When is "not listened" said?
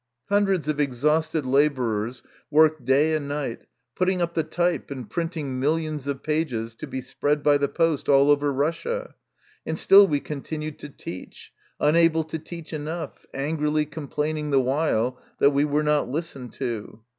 15.83-16.51